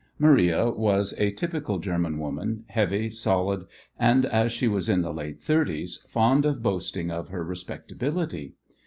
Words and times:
Maria 0.17 0.71
was 0.71 1.13
a 1.19 1.29
typical 1.29 1.77
German 1.77 2.17
woman, 2.17 2.63
heavy, 2.69 3.07
solid, 3.07 3.67
and, 3.99 4.25
as 4.25 4.51
she 4.51 4.67
was 4.67 4.89
in 4.89 5.03
the 5.03 5.13
late 5.13 5.39
thirties, 5.39 6.03
fond 6.09 6.43
of 6.43 6.63
boasting 6.63 7.11
of 7.11 7.27
her 7.27 7.43
respectability. 7.43 8.55